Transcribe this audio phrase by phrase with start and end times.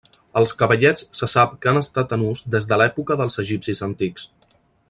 [0.39, 4.29] Els cavallets se sap que han estat en ús des de l'època dels egipcis antics.